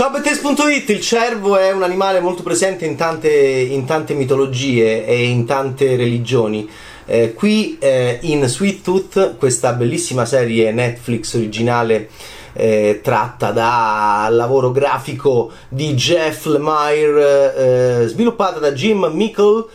Ciao 0.00 0.08
Bettes.it, 0.08 0.88
il 0.88 1.00
cervo 1.02 1.58
è 1.58 1.72
un 1.72 1.82
animale 1.82 2.20
molto 2.20 2.42
presente 2.42 2.86
in 2.86 2.96
tante, 2.96 3.30
in 3.30 3.84
tante 3.84 4.14
mitologie 4.14 5.04
e 5.04 5.24
in 5.24 5.44
tante 5.44 5.94
religioni. 5.94 6.66
Eh, 7.04 7.34
qui 7.34 7.76
eh, 7.78 8.16
in 8.22 8.46
Sweet 8.46 8.82
Tooth, 8.82 9.36
questa 9.36 9.74
bellissima 9.74 10.24
serie 10.24 10.72
Netflix 10.72 11.34
originale 11.34 12.08
eh, 12.54 13.00
tratta 13.02 13.50
dal 13.50 14.34
lavoro 14.34 14.70
grafico 14.70 15.50
di 15.68 15.92
Jeff 15.92 16.46
Lemire, 16.46 18.04
eh, 18.04 18.08
sviluppata 18.08 18.58
da 18.58 18.72
Jim 18.72 19.04
Mickle 19.12 19.66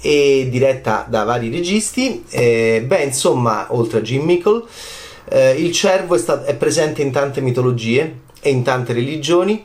e 0.00 0.46
diretta 0.52 1.04
da 1.08 1.24
vari 1.24 1.50
registi. 1.50 2.22
Eh, 2.30 2.84
beh, 2.86 3.02
insomma, 3.02 3.66
oltre 3.70 3.98
a 3.98 4.02
Jim 4.02 4.22
Mickle, 4.22 4.62
eh, 5.28 5.50
il 5.54 5.72
cervo 5.72 6.14
è, 6.14 6.18
stat- 6.18 6.44
è 6.44 6.54
presente 6.54 7.02
in 7.02 7.10
tante 7.10 7.40
mitologie 7.40 8.22
e 8.44 8.50
in 8.50 8.62
tante 8.62 8.92
religioni, 8.92 9.64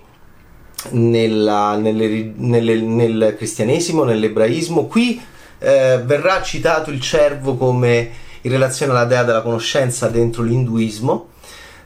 nella, 0.91 1.75
nelle, 1.75 2.31
nelle, 2.37 2.79
nel 2.79 3.35
cristianesimo, 3.35 4.05
nell'ebraismo. 4.05 4.85
Qui 4.85 5.21
eh, 5.59 6.01
verrà 6.05 6.41
citato 6.41 6.89
il 6.89 7.01
cervo 7.01 7.57
come 7.57 8.09
in 8.41 8.51
relazione 8.51 8.93
alla 8.93 9.03
dea 9.03 9.23
della 9.23 9.41
conoscenza 9.41 10.07
dentro 10.07 10.43
l'induismo 10.43 11.27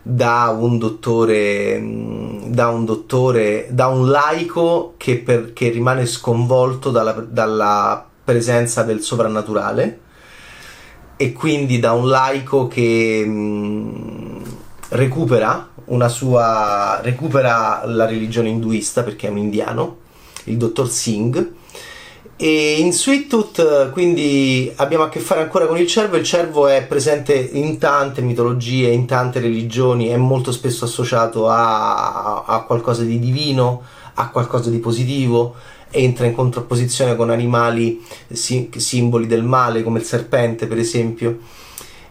da 0.04 0.56
un 0.56 0.78
dottore, 0.78 1.82
da 2.46 2.68
un, 2.68 2.86
dottore, 2.86 3.70
da 3.72 3.88
un 3.88 4.12
laico 4.12 4.94
che, 4.98 5.18
per, 5.18 5.54
che 5.54 5.70
rimane 5.70 6.06
sconvolto 6.06 6.92
dalla, 6.92 7.14
dalla 7.14 8.06
presenza 8.24 8.84
del 8.84 9.02
sovrannaturale 9.02 10.00
e 11.16 11.34
quindi 11.34 11.80
da 11.80 11.94
un 11.94 12.08
laico 12.08 12.68
che 12.68 13.26
mh, 13.26 14.44
recupera 14.90 15.70
una 15.86 16.08
sua 16.08 17.00
recupera 17.02 17.84
la 17.86 18.06
religione 18.06 18.50
induista 18.50 19.04
perché 19.04 19.28
è 19.28 19.30
un 19.30 19.38
indiano, 19.38 19.98
il 20.46 20.58
dottor 20.58 20.90
Singh. 20.90 21.52
E 22.36 22.80
in 22.80 22.92
Sweet 22.92 23.28
Tooth 23.28 23.92
quindi 23.92 24.72
abbiamo 24.78 25.04
a 25.04 25.10
che 25.10 25.20
fare 25.20 25.42
ancora 25.42 25.68
con 25.68 25.78
il 25.78 25.88
cervo. 25.88 26.18
Il 26.18 26.24
cervo 26.24 26.68
è 26.68 26.84
presente 26.86 27.34
in 27.34 27.78
tante 27.78 28.22
mitologie, 28.22 28.90
in 28.90 29.06
tante 29.06 29.40
religioni, 29.40 30.08
è 30.08 30.18
molto 30.18 30.52
spesso 30.52 30.86
associato 30.86 31.48
a, 31.48 32.44
a 32.44 32.64
qualcosa 32.64 33.04
di 33.04 33.20
divino, 33.20 33.84
a 34.16 34.30
qualcosa 34.30 34.70
di 34.70 34.80
positivo, 34.80 35.56
entra 35.90 36.26
in 36.26 36.34
contrapposizione 36.34 37.16
con 37.16 37.30
animali 37.30 38.04
simboli 38.32 39.28
del 39.28 39.44
male 39.44 39.84
come 39.84 40.00
il 40.00 40.06
serpente, 40.06 40.68
per 40.68 40.80
esempio 40.80 41.38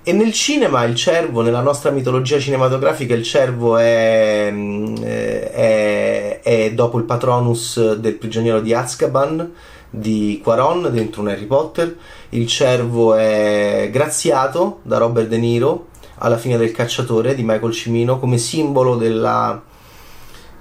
e 0.05 0.13
nel 0.13 0.33
cinema 0.33 0.83
il 0.85 0.97
cervo, 0.97 1.43
nella 1.43 1.61
nostra 1.61 1.91
mitologia 1.91 2.39
cinematografica, 2.39 3.15
il 3.15 3.23
cervo 3.23 3.77
è, 3.77 4.49
mm, 4.51 4.97
è, 4.97 6.41
è 6.43 6.73
dopo 6.73 6.99
il 6.99 7.05
patronus 7.05 7.95
del 7.95 8.15
prigioniero 8.15 8.61
di 8.61 8.75
Azkaban 8.75 9.53
di 9.89 10.41
Quaron 10.43 10.89
dentro 10.91 11.21
un 11.21 11.29
Harry 11.29 11.47
Potter. 11.47 11.97
Il 12.31 12.49
cervo 12.49 13.15
è 13.15 13.91
graziato 13.93 14.81
da 14.83 14.99
Robert 14.99 15.29
De 15.29 15.39
Niro 15.39 15.87
alla 16.19 16.39
fine 16.39 16.57
del 16.57 16.73
cacciatore 16.73 17.35
di 17.37 17.43
Michael 17.43 17.73
Cimino 17.73 18.19
come 18.19 18.39
simbolo 18.39 18.97
della 18.97 19.63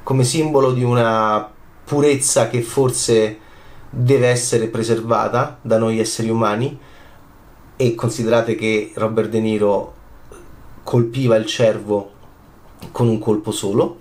come 0.03 0.23
simbolo 0.23 0.71
di 0.71 0.83
una 0.83 1.49
purezza 1.83 2.47
che 2.47 2.61
forse 2.61 3.37
deve 3.89 4.27
essere 4.27 4.67
preservata 4.67 5.59
da 5.61 5.77
noi 5.77 5.99
esseri 5.99 6.29
umani 6.29 6.77
e 7.81 7.95
considerate 7.95 8.53
che 8.53 8.91
Robert 8.93 9.29
De 9.29 9.39
Niro 9.39 9.93
colpiva 10.83 11.35
il 11.35 11.47
cervo 11.47 12.11
con 12.91 13.07
un 13.07 13.17
colpo 13.17 13.51
solo 13.51 13.97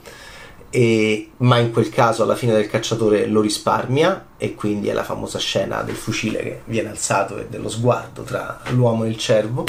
e, 0.68 1.30
ma 1.38 1.56
in 1.56 1.72
quel 1.72 1.88
caso 1.88 2.22
alla 2.22 2.36
fine 2.36 2.52
del 2.52 2.68
cacciatore 2.68 3.26
lo 3.26 3.40
risparmia 3.40 4.26
e 4.36 4.54
quindi 4.54 4.88
è 4.88 4.92
la 4.92 5.02
famosa 5.02 5.38
scena 5.38 5.80
del 5.80 5.94
fucile 5.94 6.42
che 6.42 6.60
viene 6.66 6.90
alzato 6.90 7.38
e 7.38 7.46
dello 7.48 7.70
sguardo 7.70 8.20
tra 8.20 8.60
l'uomo 8.72 9.04
e 9.04 9.08
il 9.08 9.16
cervo. 9.16 9.64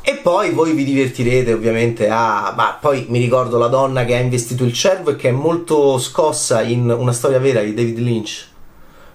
E 0.00 0.14
poi 0.22 0.52
voi 0.52 0.72
vi 0.72 0.84
divertirete 0.84 1.52
ovviamente 1.52 2.08
a... 2.08 2.54
ma 2.56 2.78
poi 2.80 3.06
mi 3.08 3.18
ricordo 3.18 3.58
la 3.58 3.66
donna 3.66 4.04
che 4.04 4.14
ha 4.14 4.20
investito 4.20 4.62
il 4.62 4.72
cervo 4.72 5.10
e 5.10 5.16
che 5.16 5.30
è 5.30 5.32
molto 5.32 5.98
scossa 5.98 6.62
in 6.62 6.88
una 6.88 7.12
storia 7.12 7.40
vera 7.40 7.62
di 7.62 7.74
David 7.74 7.98
Lynch 7.98 8.47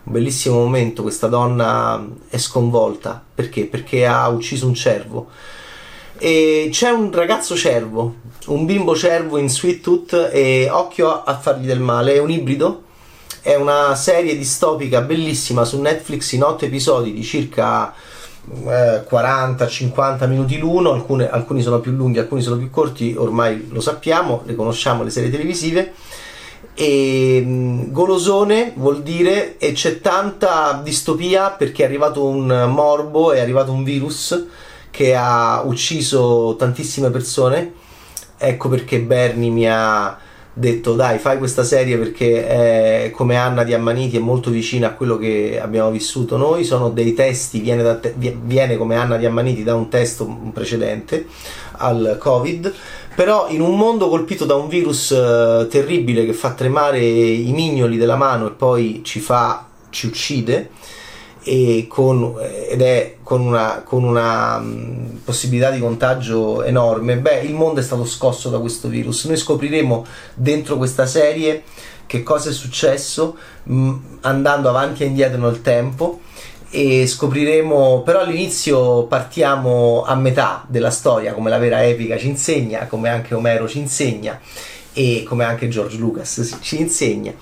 un 0.05 0.11
bellissimo 0.11 0.55
momento, 0.55 1.01
questa 1.01 1.27
donna 1.27 2.05
è 2.29 2.37
sconvolta, 2.37 3.23
perché? 3.33 3.65
Perché 3.65 4.05
ha 4.05 4.27
ucciso 4.27 4.67
un 4.67 4.73
cervo. 4.73 5.29
E 6.17 6.67
c'è 6.71 6.89
un 6.89 7.11
ragazzo 7.11 7.55
cervo, 7.55 8.15
un 8.47 8.65
bimbo 8.65 8.95
cervo 8.95 9.37
in 9.37 9.49
Sweet 9.49 9.81
Tooth 9.81 10.29
e 10.31 10.69
occhio 10.69 11.23
a 11.23 11.37
fargli 11.37 11.65
del 11.65 11.79
male, 11.79 12.15
è 12.15 12.19
un 12.19 12.29
ibrido, 12.29 12.83
è 13.41 13.55
una 13.55 13.95
serie 13.95 14.37
distopica 14.37 15.01
bellissima 15.01 15.65
su 15.65 15.79
Netflix 15.79 16.31
in 16.33 16.43
otto 16.43 16.65
episodi 16.65 17.13
di 17.13 17.23
circa 17.23 17.93
eh, 17.93 19.03
40-50 19.09 20.27
minuti 20.27 20.57
l'uno, 20.57 20.91
alcune, 20.91 21.29
alcuni 21.29 21.61
sono 21.61 21.79
più 21.79 21.91
lunghi, 21.91 22.19
alcuni 22.19 22.41
sono 22.41 22.57
più 22.57 22.69
corti, 22.69 23.15
ormai 23.17 23.67
lo 23.69 23.81
sappiamo, 23.81 24.43
le 24.45 24.55
conosciamo 24.55 25.03
le 25.03 25.09
serie 25.09 25.29
televisive 25.29 25.93
e 26.75 27.41
mm, 27.45 27.91
golosone 27.91 28.73
vuol 28.75 29.03
dire 29.03 29.57
e 29.57 29.73
c'è 29.73 30.01
tanta 30.01 30.81
distopia 30.83 31.51
perché 31.51 31.83
è 31.83 31.85
arrivato 31.85 32.25
un 32.25 32.65
morbo, 32.69 33.31
è 33.31 33.39
arrivato 33.39 33.71
un 33.71 33.83
virus 33.83 34.45
che 34.89 35.15
ha 35.15 35.61
ucciso 35.63 36.55
tantissime 36.57 37.09
persone. 37.09 37.73
Ecco 38.37 38.69
perché 38.69 38.99
Bernie 38.99 39.49
mi 39.49 39.69
ha 39.69 40.17
detto 40.55 40.93
dai 40.93 41.17
fai 41.17 41.39
questa 41.39 41.63
serie 41.63 41.97
perché 41.97 43.05
è, 43.05 43.09
come 43.11 43.37
Anna 43.37 43.63
di 43.63 43.73
Ammaniti 43.73 44.17
è 44.17 44.19
molto 44.19 44.51
vicina 44.51 44.87
a 44.87 44.93
quello 44.93 45.17
che 45.17 45.59
abbiamo 45.59 45.89
vissuto 45.89 46.37
noi 46.37 46.63
sono 46.63 46.91
dei 46.91 47.15
testi 47.15 47.59
viene, 47.59 47.99
te, 47.99 48.13
viene 48.15 48.77
come 48.77 48.95
Anna 48.95 49.17
di 49.17 49.25
Ammaniti 49.25 49.63
da 49.63 49.73
un 49.73 49.89
testo 49.89 50.25
precedente 50.53 51.25
al 51.77 52.17
covid 52.19 52.71
però 53.15 53.49
in 53.49 53.61
un 53.61 53.75
mondo 53.75 54.09
colpito 54.09 54.45
da 54.45 54.55
un 54.55 54.67
virus 54.67 55.09
uh, 55.09 55.67
terribile 55.67 56.25
che 56.25 56.33
fa 56.33 56.51
tremare 56.53 56.99
i 56.99 57.51
mignoli 57.51 57.97
della 57.97 58.15
mano 58.15 58.47
e 58.47 58.51
poi 58.51 59.01
ci 59.03 59.19
fa 59.19 59.67
ci 59.89 60.07
uccide 60.07 60.71
con, 61.87 62.35
ed 62.69 62.81
è 62.81 63.17
con 63.21 63.41
una, 63.41 63.81
con 63.83 64.03
una 64.03 64.57
um, 64.57 65.19
possibilità 65.23 65.71
di 65.71 65.79
contagio 65.79 66.63
enorme, 66.63 67.17
beh, 67.17 67.41
il 67.41 67.53
mondo 67.53 67.79
è 67.79 67.83
stato 67.83 68.05
scosso 68.05 68.49
da 68.49 68.59
questo 68.59 68.87
virus. 68.87 69.25
Noi 69.25 69.37
scopriremo 69.37 70.05
dentro 70.35 70.77
questa 70.77 71.05
serie 71.05 71.63
che 72.05 72.23
cosa 72.23 72.49
è 72.49 72.53
successo 72.53 73.35
mm, 73.69 73.93
andando 74.21 74.69
avanti 74.69 75.03
e 75.03 75.07
indietro 75.07 75.41
nel 75.41 75.61
tempo 75.61 76.21
e 76.75 77.05
scopriremo 77.05 78.01
però 78.01 78.21
all'inizio 78.21 79.03
partiamo 79.03 80.03
a 80.03 80.15
metà 80.15 80.65
della 80.67 80.89
storia 80.89 81.33
come 81.33 81.51
la 81.51 81.59
vera 81.59 81.85
epica 81.85 82.17
ci 82.17 82.27
insegna 82.27 82.87
come 82.87 83.09
anche 83.09 83.35
Omero 83.35 83.67
ci 83.67 83.77
insegna 83.77 84.39
e 84.93 85.23
come 85.27 85.43
anche 85.43 85.67
George 85.67 85.97
Lucas 85.97 86.59
ci 86.61 86.79
insegna. 86.79 87.33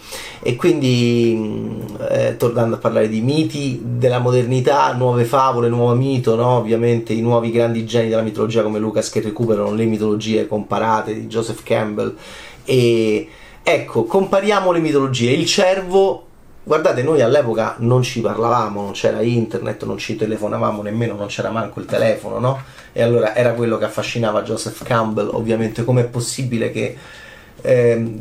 E 0.41 0.55
quindi 0.55 1.35
mm, 1.37 1.81
eh, 2.09 2.37
tornando 2.37 2.75
a 2.75 2.79
parlare 2.79 3.09
di 3.09 3.21
miti 3.21 3.81
della 3.83 4.19
modernità 4.19 4.93
nuove 4.93 5.25
favole, 5.25 5.67
nuovo 5.67 5.93
mito 5.93 6.35
no? 6.35 6.57
ovviamente 6.57 7.13
i 7.13 7.21
nuovi 7.21 7.51
grandi 7.51 7.85
geni 7.85 8.09
della 8.09 8.21
mitologia 8.21 8.63
come 8.63 8.79
Lucas 8.79 9.09
che 9.09 9.19
recuperano 9.19 9.73
le 9.73 9.85
mitologie 9.85 10.47
comparate 10.47 11.13
di 11.13 11.27
Joseph 11.27 11.61
Campbell. 11.63 12.15
E 12.63 13.27
ecco 13.61 14.05
compariamo 14.05 14.71
le 14.71 14.79
mitologie. 14.79 15.31
Il 15.31 15.45
cervo 15.45 16.27
Guardate, 16.63 17.01
noi 17.01 17.21
all'epoca 17.21 17.75
non 17.79 18.03
ci 18.03 18.21
parlavamo, 18.21 18.81
non 18.81 18.91
c'era 18.91 19.21
internet, 19.21 19.83
non 19.83 19.97
ci 19.97 20.15
telefonavamo 20.15 20.83
nemmeno, 20.83 21.15
non 21.15 21.27
c'era 21.27 21.49
manco 21.49 21.79
il 21.79 21.87
telefono, 21.87 22.37
no? 22.37 22.61
E 22.93 23.01
allora 23.01 23.35
era 23.35 23.53
quello 23.53 23.77
che 23.77 23.85
affascinava 23.85 24.43
Joseph 24.43 24.83
Campbell, 24.83 25.29
ovviamente, 25.33 25.83
com'è 25.83 26.05
possibile 26.05 26.71
che 26.71 26.97
eh, 27.61 28.13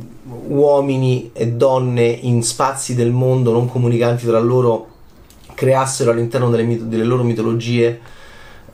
uomini 0.49 1.31
e 1.35 1.49
donne 1.49 2.07
in 2.07 2.43
spazi 2.43 2.95
del 2.95 3.11
mondo 3.11 3.53
non 3.53 3.69
comunicanti 3.69 4.27
tra 4.27 4.39
loro 4.39 4.89
creassero 5.55 6.11
all'interno 6.11 6.49
delle, 6.49 6.89
delle 6.89 7.05
loro 7.05 7.23
mitologie 7.23 8.01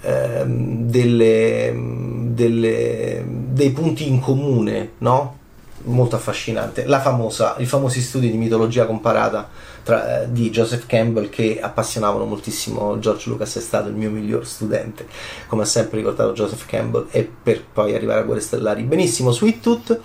eh, 0.01 0.45
delle, 0.47 1.75
delle, 1.77 3.25
dei 3.27 3.71
punti 3.71 4.09
in 4.09 4.21
comune, 4.21 4.91
no? 4.99 5.39
Molto 5.87 6.17
affascinante. 6.17 6.85
Famosa, 6.85 7.57
I 7.59 7.67
famosi 7.67 8.01
studi 8.01 8.31
di 8.31 8.37
mitologia 8.37 8.87
comparata 8.87 9.49
tra, 9.83 10.23
eh, 10.23 10.33
di 10.33 10.51
Joseph 10.51 10.87
Campbell 10.87 11.29
che 11.29 11.59
appassionavano 11.61 12.25
moltissimo 12.25 12.99
George 12.99 13.29
Lucas, 13.29 13.57
è 13.57 13.61
stato 13.61 13.89
il 13.89 13.95
mio 13.95 14.11
miglior 14.11 14.47
studente, 14.47 15.07
come 15.47 15.63
ha 15.63 15.67
sempre 15.67 15.99
ricordato 15.99 16.33
Joseph 16.33 16.67
Campbell, 16.67 17.07
e 17.11 17.29
per 17.43 17.65
poi 17.65 17.95
arrivare 17.95 18.21
a 18.21 18.23
Guerre 18.25 18.41
Stellari. 18.41 18.83
Benissimo, 18.83 19.31
Sweet 19.31 19.61
Tooth 19.61 20.01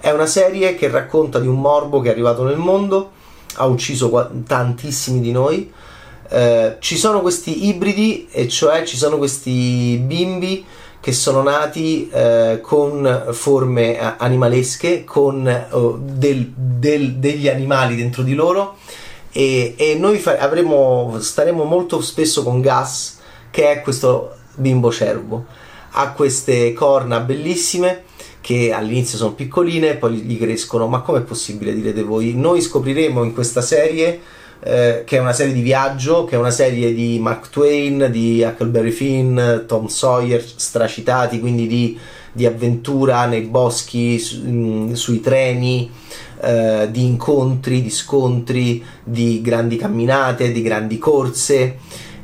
è 0.00 0.10
una 0.10 0.26
serie 0.26 0.74
che 0.76 0.88
racconta 0.88 1.38
di 1.40 1.46
un 1.46 1.60
morbo 1.60 2.00
che 2.00 2.08
è 2.08 2.12
arrivato 2.12 2.44
nel 2.44 2.56
mondo, 2.56 3.12
ha 3.54 3.66
ucciso 3.66 4.30
tantissimi 4.46 5.20
di 5.20 5.32
noi. 5.32 5.72
Eh, 6.30 6.76
ci 6.78 6.96
sono 6.96 7.20
questi 7.20 7.66
ibridi, 7.66 8.28
e 8.30 8.48
cioè 8.48 8.84
ci 8.84 8.96
sono 8.96 9.16
questi 9.16 10.00
bimbi 10.04 10.64
che 11.00 11.12
sono 11.12 11.42
nati 11.42 12.08
eh, 12.10 12.60
con 12.62 13.28
forme 13.32 13.98
animalesche, 14.18 15.04
con 15.04 15.66
oh, 15.70 15.98
del, 16.02 16.52
del, 16.54 17.14
degli 17.14 17.48
animali 17.48 17.96
dentro 17.96 18.22
di 18.22 18.34
loro 18.34 18.76
e, 19.30 19.74
e 19.76 19.94
noi 19.96 20.18
fa- 20.18 20.38
avremo, 20.38 21.16
staremo 21.20 21.64
molto 21.64 22.00
spesso 22.00 22.42
con 22.42 22.60
Gas 22.60 23.18
che 23.50 23.70
è 23.70 23.80
questo 23.82 24.34
bimbo 24.56 24.90
cervo. 24.90 25.44
Ha 25.92 26.12
queste 26.12 26.72
corna 26.72 27.20
bellissime 27.20 28.04
che 28.40 28.72
all'inizio 28.72 29.18
sono 29.18 29.34
piccoline, 29.34 29.96
poi 29.96 30.14
gli 30.14 30.38
crescono. 30.38 30.86
Ma 30.86 31.00
com'è 31.00 31.20
possibile, 31.20 31.74
direte 31.74 32.02
voi? 32.02 32.34
Noi 32.34 32.60
scopriremo 32.60 33.22
in 33.22 33.32
questa 33.32 33.60
serie, 33.60 34.20
eh, 34.60 35.02
che 35.04 35.16
è 35.16 35.20
una 35.20 35.32
serie 35.32 35.52
di 35.52 35.60
viaggio, 35.60 36.24
che 36.24 36.36
è 36.36 36.38
una 36.38 36.50
serie 36.50 36.92
di 36.94 37.18
Mark 37.18 37.50
Twain, 37.50 38.08
di 38.10 38.42
Huckleberry 38.42 38.90
Finn, 38.90 39.38
Tom 39.66 39.86
Sawyer, 39.86 40.42
stracitati, 40.44 41.40
quindi 41.40 41.66
di, 41.66 41.98
di 42.32 42.46
avventura 42.46 43.26
nei 43.26 43.42
boschi, 43.42 44.18
su, 44.18 44.42
mh, 44.42 44.92
sui 44.94 45.20
treni. 45.20 45.90
Eh, 46.40 46.86
di 46.92 47.04
incontri, 47.04 47.82
di 47.82 47.90
scontri, 47.90 48.84
di 49.02 49.40
grandi 49.42 49.76
camminate, 49.76 50.52
di 50.52 50.62
grandi 50.62 50.96
corse 50.96 51.78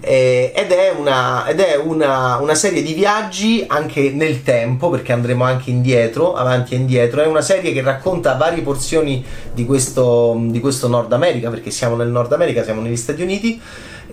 eh, 0.07 0.53
ed 0.55 0.71
è, 0.71 0.91
una, 0.91 1.47
ed 1.47 1.61
è 1.61 1.77
una, 1.77 2.37
una, 2.37 2.55
serie 2.55 2.83
di 2.83 2.93
viaggi 2.93 3.65
anche 3.67 4.11
nel 4.11 4.43
tempo 4.43 4.91
perché 4.91 5.13
andremo 5.13 5.45
anche 5.45 5.71
indietro, 5.71 6.35
avanti 6.35 6.75
e 6.75 6.77
indietro, 6.77 7.23
è 7.23 7.27
una 7.27 7.41
serie 7.41 7.73
che 7.73 7.81
racconta 7.81 8.35
varie 8.35 8.61
porzioni 8.61 9.25
di 9.55 9.65
questo, 9.65 10.37
di 10.39 10.61
questo 10.61 10.89
Nord 10.89 11.11
America 11.13 11.49
perché 11.49 11.71
siamo 11.71 11.97
nel 11.97 12.09
Nord 12.09 12.33
America, 12.35 12.63
siamo 12.63 12.83
negli 12.83 12.97
Stati 12.97 13.23
Uniti 13.23 13.59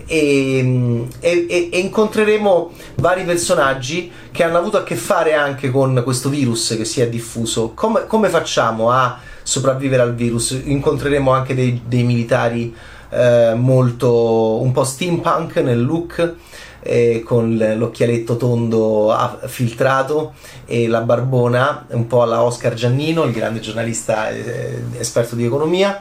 e, 0.06 1.06
e, 1.20 1.46
e, 1.70 1.78
incontreremo 1.78 2.70
vari 2.96 3.24
personaggi 3.24 4.10
che 4.30 4.44
hanno 4.44 4.56
avuto 4.56 4.78
a 4.78 4.84
che 4.84 4.96
fare 4.96 5.34
anche 5.34 5.70
con 5.70 6.00
questo 6.02 6.30
virus 6.30 6.74
che 6.74 6.86
si 6.86 7.02
è 7.02 7.08
diffuso. 7.10 7.72
Come, 7.74 8.06
come 8.06 8.30
facciamo 8.30 8.90
a 8.90 9.18
sopravvivere 9.42 10.02
al 10.02 10.14
virus? 10.14 10.50
Incontreremo 10.64 11.30
anche 11.32 11.54
dei, 11.54 11.82
dei 11.86 12.02
militari 12.02 12.74
eh, 13.10 13.54
molto 13.54 14.60
un 14.60 14.72
po' 14.72 14.84
steampunk 14.84 15.56
nel 15.56 15.84
look 15.84 16.34
eh, 16.82 17.22
con 17.24 17.56
l'occhialetto 17.76 18.36
tondo 18.36 19.14
filtrato 19.46 20.32
e 20.66 20.88
la 20.88 21.00
barbona 21.00 21.86
un 21.90 22.06
po' 22.06 22.22
alla 22.22 22.42
Oscar 22.42 22.74
Giannino 22.74 23.22
il 23.24 23.32
grande 23.32 23.60
giornalista 23.60 24.30
eh, 24.30 24.82
esperto 24.98 25.36
di 25.36 25.44
economia 25.44 26.00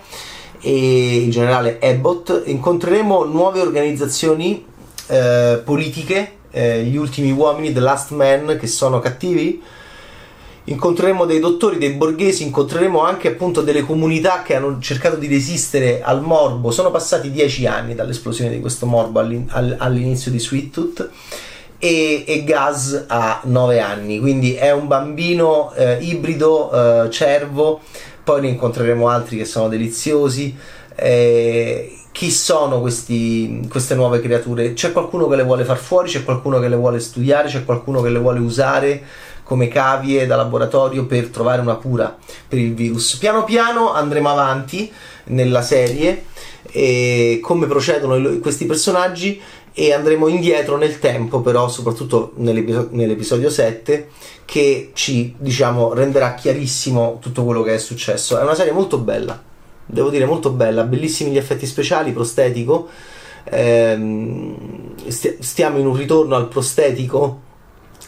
e 0.59 1.17
il 1.17 1.31
generale 1.31 1.79
Abbott 1.81 2.43
incontreremo 2.45 3.25
nuove 3.25 3.61
organizzazioni 3.61 4.65
eh, 5.07 5.61
politiche 5.63 6.33
eh, 6.51 6.83
gli 6.83 6.95
ultimi 6.95 7.31
uomini 7.31 7.73
The 7.73 7.79
Last 7.79 8.11
Man 8.11 8.57
che 8.59 8.67
sono 8.67 8.99
cattivi 8.99 9.61
incontreremo 10.63 11.25
dei 11.25 11.39
dottori, 11.39 11.77
dei 11.77 11.91
borghesi, 11.91 12.43
incontreremo 12.43 13.01
anche 13.01 13.29
appunto 13.29 13.61
delle 13.61 13.81
comunità 13.81 14.43
che 14.43 14.55
hanno 14.55 14.77
cercato 14.79 15.15
di 15.15 15.27
resistere 15.27 16.01
al 16.03 16.21
morbo. 16.21 16.71
Sono 16.71 16.91
passati 16.91 17.31
dieci 17.31 17.65
anni 17.65 17.95
dall'esplosione 17.95 18.51
di 18.51 18.59
questo 18.59 18.85
morbo 18.85 19.19
all'inizio 19.19 20.31
di 20.31 20.39
Sweet 20.39 20.71
Tooth. 20.71 21.09
E, 21.83 22.25
e 22.27 22.43
Gaz 22.43 23.05
ha 23.07 23.41
nove 23.45 23.79
anni, 23.79 24.19
quindi 24.19 24.53
è 24.53 24.71
un 24.71 24.87
bambino 24.87 25.73
eh, 25.73 25.97
ibrido, 25.99 26.71
eh, 26.71 27.09
cervo. 27.09 27.79
Poi 28.23 28.41
ne 28.41 28.49
incontreremo 28.49 29.07
altri 29.07 29.37
che 29.37 29.45
sono 29.45 29.67
deliziosi. 29.67 30.55
Eh, 30.93 31.95
chi 32.11 32.29
sono 32.29 32.81
questi, 32.81 33.65
queste 33.67 33.95
nuove 33.95 34.21
creature? 34.21 34.73
C'è 34.73 34.91
qualcuno 34.91 35.27
che 35.27 35.37
le 35.37 35.43
vuole 35.43 35.63
far 35.63 35.77
fuori, 35.77 36.07
c'è 36.07 36.23
qualcuno 36.23 36.59
che 36.59 36.67
le 36.67 36.75
vuole 36.75 36.99
studiare, 36.99 37.47
c'è 37.47 37.65
qualcuno 37.65 38.01
che 38.01 38.09
le 38.09 38.19
vuole 38.19 38.39
usare 38.39 39.03
come 39.51 39.67
cavie 39.67 40.25
da 40.27 40.37
laboratorio 40.37 41.05
per 41.05 41.27
trovare 41.27 41.59
una 41.59 41.75
cura 41.75 42.17
per 42.47 42.57
il 42.57 42.73
virus. 42.73 43.17
Piano 43.17 43.43
piano 43.43 43.91
andremo 43.91 44.29
avanti 44.29 44.89
nella 45.25 45.61
serie 45.61 46.23
e 46.71 47.41
come 47.43 47.67
procedono 47.67 48.39
questi 48.39 48.65
personaggi 48.65 49.41
e 49.73 49.91
andremo 49.91 50.29
indietro 50.29 50.77
nel 50.77 50.99
tempo 50.99 51.41
però 51.41 51.67
soprattutto 51.67 52.31
nell'episodio, 52.35 52.95
nell'episodio 52.95 53.49
7 53.49 54.07
che 54.45 54.91
ci 54.93 55.35
diciamo 55.37 55.93
renderà 55.93 56.33
chiarissimo 56.33 57.17
tutto 57.19 57.43
quello 57.43 57.61
che 57.61 57.73
è 57.73 57.77
successo 57.77 58.39
è 58.39 58.43
una 58.43 58.55
serie 58.55 58.71
molto 58.71 58.99
bella 58.99 59.41
devo 59.85 60.09
dire 60.09 60.23
molto 60.23 60.51
bella 60.51 60.83
bellissimi 60.83 61.31
gli 61.31 61.37
effetti 61.37 61.65
speciali 61.65 62.11
prostetico 62.11 62.87
ehm, 63.45 64.95
stiamo 65.07 65.77
in 65.77 65.87
un 65.87 65.95
ritorno 65.95 66.35
al 66.35 66.47
prostetico 66.47 67.49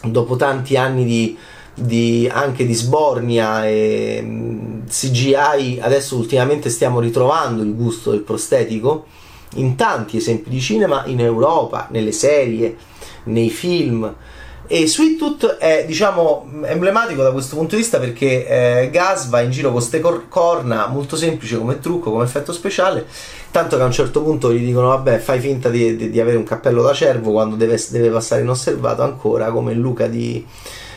dopo 0.02 0.36
tanti 0.36 0.76
anni 0.76 1.04
di, 1.04 1.36
di, 1.74 2.28
anche 2.32 2.66
di 2.66 2.74
sbornia 2.74 3.66
e 3.66 4.20
mm, 4.22 4.86
CGI, 4.88 5.78
adesso 5.80 6.16
ultimamente 6.16 6.70
stiamo 6.70 7.00
ritrovando 7.00 7.62
il 7.62 7.74
gusto 7.74 8.10
del 8.10 8.20
prostetico 8.20 9.06
in 9.56 9.76
tanti 9.76 10.16
esempi 10.16 10.50
di 10.50 10.60
cinema 10.60 11.04
in 11.06 11.20
Europa, 11.20 11.88
nelle 11.90 12.12
serie, 12.12 12.76
nei 13.24 13.50
film. 13.50 14.14
E 14.66 14.86
Sweet 14.86 15.18
Tooth 15.18 15.56
è 15.56 15.84
diciamo 15.86 16.48
emblematico 16.64 17.22
da 17.22 17.32
questo 17.32 17.56
punto 17.56 17.74
di 17.74 17.82
vista 17.82 17.98
perché 17.98 18.46
eh, 18.46 18.90
Gas 18.90 19.28
va 19.28 19.40
in 19.40 19.50
giro 19.50 19.68
con 19.68 19.78
queste 19.78 20.00
cor- 20.00 20.28
corna 20.28 20.86
molto 20.86 21.16
semplice 21.16 21.58
come 21.58 21.80
trucco, 21.80 22.10
come 22.10 22.24
effetto 22.24 22.52
speciale 22.52 23.06
tanto 23.54 23.76
che 23.76 23.82
a 23.82 23.86
un 23.86 23.92
certo 23.92 24.20
punto 24.20 24.52
gli 24.52 24.64
dicono 24.64 24.88
vabbè 24.88 25.18
fai 25.18 25.38
finta 25.38 25.68
di, 25.68 25.94
di, 25.94 26.10
di 26.10 26.20
avere 26.20 26.36
un 26.36 26.42
cappello 26.42 26.82
da 26.82 26.92
cervo 26.92 27.30
quando 27.30 27.54
deve, 27.54 27.80
deve, 27.90 28.10
passare 28.10 28.42
inosservato 28.42 29.02
ancora 29.02 29.52
come 29.52 29.74
Luca 29.74 30.08
di, 30.08 30.44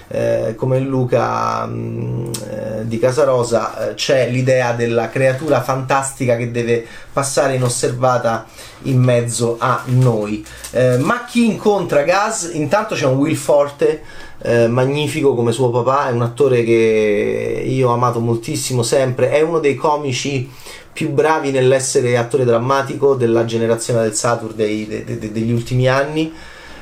eh, 0.10 0.54
come 0.56 0.80
Luca 0.80 1.66
mh, 1.66 1.74
mm, 1.74 2.32
eh, 2.50 2.88
di 2.88 3.00
Casarosa 3.00 3.90
eh, 3.90 3.94
c'è 3.94 4.30
l'idea 4.30 4.74
della 4.74 5.10
creatura 5.10 5.62
fantastica 5.62 6.38
che 6.38 6.52
deve 6.52 6.86
passare 7.12 7.56
inosservata 7.56 8.46
in 8.84 9.02
mezzo 9.02 9.58
a 9.60 9.82
noi 9.86 10.46
ma 11.00 11.26
chi 11.26 11.46
incontra 11.46 12.04
Gas 12.04 12.52
intanto 12.54 12.94
c'è 12.94 13.06
un 13.06 13.18
Will 13.18 13.36
Forte 13.36 14.04
eh, 14.44 14.68
magnifico 14.68 15.34
come 15.34 15.52
suo 15.52 15.72
papà 15.72 16.10
è 16.10 16.12
un 16.12 16.22
attore 16.22 16.64
che 16.64 17.64
io 17.66 17.90
ho 17.90 17.94
amato 17.94 18.20
moltissimo 18.20 18.84
sempre 18.84 19.32
è 19.32 19.42
uno 19.42 19.58
dei 19.58 19.74
comici 19.74 20.48
più 20.98 21.12
bravi 21.12 21.52
nell'essere 21.52 22.18
attore 22.18 22.44
drammatico 22.44 23.14
della 23.14 23.46
generazione 23.46 24.02
del 24.02 24.16
Saturday 24.16 24.88
de, 24.88 25.04
de, 25.04 25.20
de, 25.20 25.32
degli 25.32 25.52
ultimi 25.52 25.88
anni. 25.88 26.34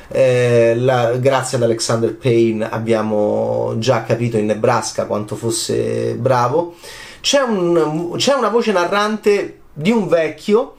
Eh, 0.08 0.74
la, 0.76 1.16
grazie 1.16 1.56
ad 1.56 1.64
Alexander 1.64 2.14
Payne 2.14 2.70
abbiamo 2.70 3.74
già 3.78 4.04
capito 4.04 4.36
in 4.36 4.46
Nebraska 4.46 5.06
quanto 5.06 5.36
fosse 5.36 6.14
bravo. 6.14 6.76
C'è, 7.20 7.40
un, 7.40 8.14
c'è 8.16 8.34
una 8.34 8.48
voce 8.48 8.72
narrante 8.72 9.60
di 9.72 9.90
un 9.90 10.06
vecchio 10.08 10.76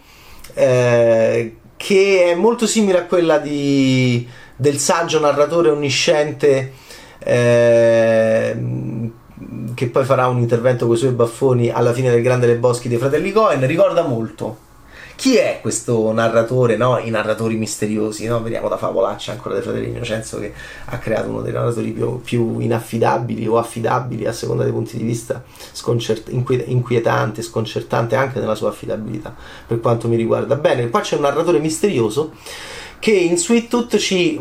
eh, 0.53 1.55
che 1.75 2.23
è 2.31 2.35
molto 2.35 2.65
simile 2.65 2.99
a 2.99 3.05
quella 3.05 3.37
di, 3.37 4.27
del 4.55 4.77
saggio 4.77 5.19
narratore 5.19 5.69
onnisciente. 5.69 6.73
Eh, 7.19 8.55
che 9.73 9.87
poi 9.89 10.05
farà 10.05 10.27
un 10.27 10.39
intervento 10.39 10.87
con 10.87 10.95
i 10.95 10.97
suoi 10.97 11.11
baffoni 11.11 11.69
alla 11.69 11.93
fine 11.93 12.09
del 12.09 12.23
Grande 12.23 12.47
dei 12.47 12.55
Boschi 12.55 12.89
dei 12.89 12.97
fratelli 12.97 13.31
Cohen, 13.31 13.65
ricorda 13.67 14.01
molto. 14.01 14.65
Chi 15.17 15.35
è 15.35 15.57
questo 15.63 16.11
narratore, 16.11 16.77
no? 16.77 16.99
I 16.99 17.09
narratori 17.09 17.55
misteriosi, 17.55 18.27
no? 18.27 18.39
Vediamo 18.43 18.69
da 18.69 18.77
Favolaccia 18.77 19.31
ancora 19.31 19.55
dei 19.55 19.63
fratelli 19.63 19.87
Innocenzo 19.87 20.37
che 20.37 20.53
ha 20.85 20.99
creato 20.99 21.29
uno 21.29 21.41
dei 21.41 21.51
narratori 21.51 21.89
più, 21.89 22.21
più 22.21 22.59
inaffidabili 22.59 23.47
o 23.47 23.57
affidabili 23.57 24.27
a 24.27 24.31
seconda 24.31 24.61
dei 24.61 24.71
punti 24.71 24.95
di 24.95 25.03
vista, 25.03 25.43
sconcert- 25.71 26.29
inquietante, 26.29 27.41
sconcertante 27.41 28.15
anche 28.15 28.39
nella 28.39 28.53
sua 28.53 28.69
affidabilità, 28.69 29.35
per 29.65 29.79
quanto 29.79 30.07
mi 30.07 30.17
riguarda. 30.17 30.55
Bene, 30.55 30.87
qua 30.91 30.99
c'è 30.99 31.15
un 31.15 31.23
narratore 31.23 31.57
misterioso 31.57 32.33
che 32.99 33.09
in 33.09 33.39
Sweet 33.39 33.69
Tooth 33.69 33.97
ci, 33.97 34.39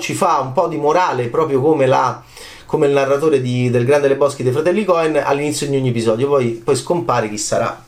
ci 0.00 0.14
fa 0.14 0.38
un 0.38 0.52
po' 0.54 0.68
di 0.68 0.78
morale, 0.78 1.28
proprio 1.28 1.60
come 1.60 1.84
la 1.84 2.22
come 2.64 2.86
il 2.86 2.92
narratore 2.94 3.42
di, 3.42 3.68
del 3.68 3.84
Grande 3.84 4.08
Le 4.08 4.16
Boschi 4.16 4.42
dei 4.42 4.50
Fratelli 4.50 4.84
Cohen 4.84 5.20
all'inizio 5.22 5.68
di 5.68 5.76
ogni 5.76 5.90
episodio, 5.90 6.28
poi, 6.28 6.62
poi 6.64 6.74
scompare 6.74 7.28
chi 7.28 7.38
sarà. 7.38 7.84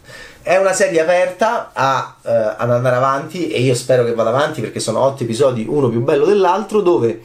È 0.47 0.57
una 0.59 0.75
serie 0.75 1.01
aperta 1.01 1.73
a, 1.73 2.15
uh, 2.23 2.29
ad 2.57 2.71
andare 2.71 2.95
avanti 2.95 3.49
e 3.49 3.61
io 3.63 3.75
spero 3.75 4.05
che 4.05 4.15
vada 4.15 4.29
avanti 4.29 4.61
perché 4.61 4.79
sono 4.79 5.01
otto 5.01 5.25
episodi, 5.25 5.67
uno 5.69 5.89
più 5.89 6.03
bello 6.03 6.25
dell'altro, 6.25 6.83
dove 6.83 7.23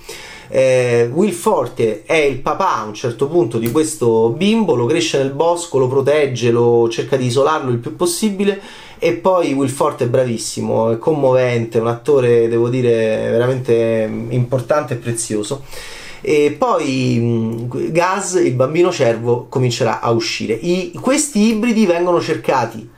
eh, 0.48 1.08
Will 1.14 1.30
Forte 1.30 2.02
è 2.04 2.16
il 2.16 2.40
papà 2.40 2.78
a 2.78 2.84
un 2.84 2.96
certo 2.96 3.28
punto 3.28 3.60
di 3.60 3.70
questo 3.70 4.30
bimbo, 4.30 4.74
lo 4.74 4.88
cresce 4.88 5.20
nel 5.20 5.34
bosco, 5.34 5.78
lo 5.78 5.88
protegge, 5.88 6.50
lo 6.50 6.90
cerca 6.90 7.16
di 7.16 7.28
isolarlo 7.28 7.70
il 7.70 7.78
più 7.78 7.96
possibile 7.96 8.60
e 8.98 9.14
poi 9.14 9.54
Will 9.54 9.70
Forte 9.70 10.06
è 10.06 10.08
bravissimo, 10.08 10.90
è 10.90 10.98
commovente, 10.98 11.78
un 11.78 11.90
attore 11.90 12.48
devo 12.48 12.70
dire 12.70 13.30
veramente 13.30 14.10
importante 14.30 14.96
e 14.96 14.98
prezioso 14.98 15.64
e 16.22 16.56
poi 16.58 17.68
Gas, 17.92 18.34
il 18.44 18.56
bambino 18.56 18.92
cervo, 18.92 19.46
comincerà 19.48 20.00
a 20.00 20.10
uscire. 20.10 20.54
I, 20.56 20.94
questi 21.00 21.50
ibridi 21.50 21.86
vengono 21.86 22.20
cercati 22.20 22.98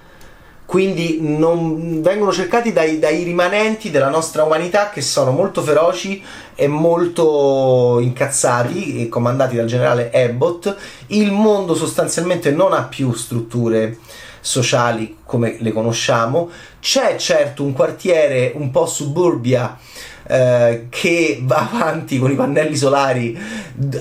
quindi 0.73 1.19
non, 1.21 2.01
vengono 2.01 2.31
cercati 2.31 2.73
dai, 2.73 2.97
dai, 2.97 3.21
rimanenti 3.21 3.91
della 3.91 4.09
nostra 4.09 4.41
umanità 4.41 4.89
che 4.89 5.01
sono 5.01 5.29
molto 5.29 5.61
feroci 5.61 6.19
e 6.55 6.65
molto 6.65 7.99
incazzati 8.01 9.07
comandati 9.07 9.55
dal 9.55 9.67
generale 9.67 10.09
Abbott. 10.11 10.75
Il 11.09 11.31
mondo 11.31 11.75
sostanzialmente 11.75 12.49
non 12.49 12.73
ha 12.73 12.85
più 12.85 13.13
strutture 13.13 13.99
sociali 14.39 15.17
come 15.23 15.57
le 15.59 15.71
conosciamo. 15.71 16.49
C'è 16.79 17.17
certo 17.17 17.61
un 17.61 17.73
quartiere 17.73 18.53
un 18.55 18.71
po' 18.71 18.87
suburbia 18.87 19.77
eh, 20.25 20.87
che 20.89 21.39
va 21.43 21.69
avanti 21.71 22.17
con 22.17 22.31
i 22.31 22.35
pannelli 22.35 22.75
solari, 22.75 23.39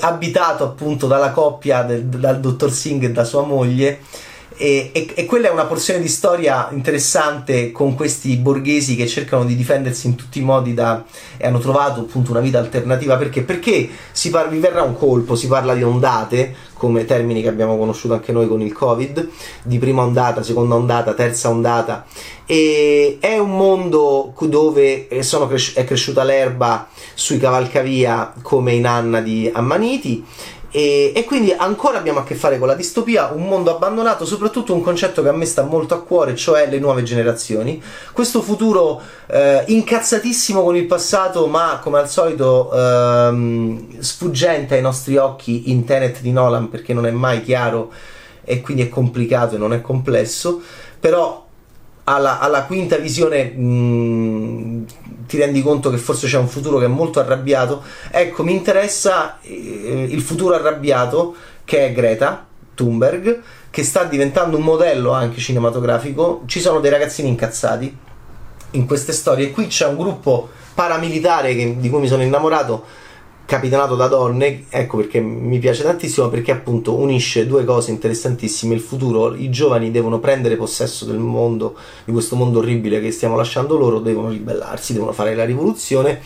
abitato 0.01 0.65
appunto 0.65 1.07
dalla 1.07 1.33
coppia 1.33 1.83
del, 1.83 2.05
dal 2.05 2.41
dottor 2.41 2.73
Singh 2.73 3.03
e 3.03 3.11
da 3.11 3.25
sua 3.25 3.43
moglie 3.43 4.01
e, 4.63 4.91
e, 4.93 5.09
e, 5.13 5.27
quella 5.27 5.49
è 5.49 5.51
una 5.51 5.65
porzione 5.65 5.99
di 5.99 6.07
storia 6.07 6.69
interessante 6.71 7.73
con 7.73 7.97
questi 7.97 8.37
borghesi 8.37 8.95
che 8.95 9.09
cercano 9.09 9.45
di 9.45 9.57
difendersi 9.57 10.07
in 10.07 10.15
tutti 10.15 10.39
i 10.39 10.43
modi 10.43 10.73
da, 10.73 11.03
e 11.37 11.49
hanno 11.49 11.59
trovato 11.59 12.03
appunto 12.03 12.31
una 12.31 12.39
vita 12.39 12.61
alternativa. 12.61 13.17
Perché? 13.17 13.43
Perché 13.43 13.89
si 14.13 14.31
par- 14.31 14.49
vi 14.49 14.61
verrà 14.61 14.83
un 14.83 14.97
colpo, 14.97 15.35
si 15.35 15.49
parla 15.49 15.75
di 15.75 15.83
ondate 15.83 16.55
come 16.75 17.05
termini 17.05 17.43
che 17.43 17.49
abbiamo 17.49 17.77
conosciuto 17.77 18.15
anche 18.15 18.31
noi 18.31 18.47
con 18.47 18.61
il 18.61 18.73
covid 18.73 19.29
di 19.65 19.79
prima 19.79 20.03
ondata, 20.03 20.45
seconda 20.45 20.77
ondata, 20.77 21.13
terza 21.15 21.49
ondata. 21.49 22.07
E 22.47 23.19
è 23.19 23.39
un 23.39 23.57
mondo 23.57 24.33
dove 24.43 25.09
cres- 25.09 25.75
è 25.75 25.85
cresciuta 25.85 26.23
l'erba 26.23 26.87
sui 27.15 27.39
cavalcavia 27.39 28.33
come 28.43 28.75
in 28.75 28.87
Anna 28.87 29.21
di 29.21 29.51
Ammaniti 29.53 30.25
e, 30.75 31.13
e, 31.15 31.25
quindi 31.25 31.53
ancora 31.53 31.99
abbiamo 31.99 32.21
a 32.21 32.25
che 32.25 32.35
fare 32.35 32.59
con 32.59 32.67
la 32.67 32.75
distopia, 32.75 33.31
un 33.31 33.47
mondo 33.47 33.75
abbandonato, 33.75 34.25
soprattutto 34.25 34.73
un 34.73 34.81
concetto 34.81 35.23
che 35.23 35.29
a 35.29 35.33
me 35.33 35.45
sta 35.45 35.65
molto 35.65 35.93
a 35.93 36.03
cuore, 36.03 36.35
cioè 36.35 36.67
le 36.67 36.79
nuove 36.79 37.03
generazioni. 37.03 37.81
Questo 38.13 38.41
futuro 38.41 38.99
eh, 39.27 39.65
incazzatissimo 39.67 40.63
con 40.63 40.75
il 40.75 40.87
passato, 40.87 41.47
ma 41.47 41.79
come 41.83 41.99
al 41.99 42.09
solito 42.09 42.73
ehm, 42.73 44.01
sfuggente 44.01 44.77
ai 44.77 44.81
nostri 44.81 45.19
occhi 45.19 45.71
in 45.71 45.85
Tenet 45.85 46.23
di 46.23 46.33
Nolan 46.33 46.71
perché 46.71 46.95
non 46.95 47.05
è 47.05 47.11
mai 47.11 47.43
chiaro 47.43 47.93
e 48.43 48.63
quindi 48.63 48.83
è 48.83 48.89
complicato 48.89 49.57
e 49.57 49.59
non 49.59 49.75
è 49.75 49.83
complesso. 49.83 50.63
Però 50.99 51.51
alla, 52.05 52.41
alla 52.41 52.65
quinta 52.65 52.97
visione 52.97 53.45
mh, 53.45 54.87
ti 55.27 55.39
rendi 55.39 55.63
conto 55.63 55.91
che 55.91 55.99
forse 55.99 56.27
c'è 56.27 56.39
un 56.39 56.49
futuro 56.49 56.79
che 56.79 56.87
è 56.87 56.89
molto 56.89 57.21
arrabbiato. 57.21 57.83
Ecco, 58.11 58.43
mi 58.43 58.53
interessa 58.53 59.39
eh, 59.41 60.07
il 60.09 60.21
futuro 60.21 60.55
arrabbiato 60.55 61.35
che 61.65 61.87
è 61.87 61.93
Greta 61.93 62.45
Thunberg, 62.75 63.41
che 63.71 63.85
sta 63.85 64.05
diventando 64.05 64.57
un 64.57 64.63
modello 64.65 65.13
anche 65.13 65.41
cinematografico. 65.41 66.43
Ci 66.47 66.61
sono 66.61 66.81
dei 66.81 66.91
ragazzini 66.91 67.29
incazzati 67.29 67.97
in 68.73 68.87
queste 68.87 69.13
storie. 69.13 69.51
Qui 69.51 69.69
c'è 69.69 69.87
un 69.87 69.97
gruppo 69.97 70.51
paramilitare 70.75 71.55
che, 71.55 71.77
di 71.79 71.89
cui 71.89 72.01
mi 72.01 72.09
sono 72.09 72.23
innamorato 72.23 72.85
capitanato 73.53 73.97
da 73.97 74.07
donne, 74.07 74.65
ecco 74.71 74.97
perché 74.97 75.21
mi 75.21 75.59
piace 75.59 75.83
tantissimo 75.83 76.31
perché 76.31 76.53
appunto 76.53 76.95
unisce 76.95 77.47
due 77.47 77.67
cose 77.67 77.91
interessantissime, 77.91 78.75
il 78.75 78.81
futuro, 78.81 79.35
i 79.35 79.51
giovani 79.51 79.91
devono 79.91 80.21
prendere 80.21 80.57
possesso 80.57 81.05
del 81.05 81.19
mondo, 81.19 81.77
di 82.07 82.13
questo 82.13 82.35
mondo 82.35 82.61
orribile 82.61 82.99
che 83.03 83.11
stiamo 83.11 83.37
lasciando 83.37 83.77
loro, 83.77 83.99
devono 83.99 84.31
ribellarsi, 84.31 84.95
devono 84.95 85.13
fare 85.13 85.35
la 85.35 85.45
rivoluzione 85.45 86.23